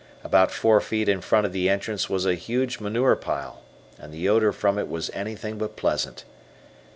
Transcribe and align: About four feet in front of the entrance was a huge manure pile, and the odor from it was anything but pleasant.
About 0.23 0.49
four 0.49 0.81
feet 0.81 1.07
in 1.07 1.21
front 1.21 1.45
of 1.45 1.53
the 1.53 1.69
entrance 1.69 2.09
was 2.09 2.25
a 2.25 2.33
huge 2.33 2.79
manure 2.79 3.15
pile, 3.15 3.61
and 3.99 4.11
the 4.11 4.27
odor 4.29 4.51
from 4.51 4.79
it 4.79 4.87
was 4.87 5.11
anything 5.11 5.59
but 5.59 5.75
pleasant. 5.75 6.23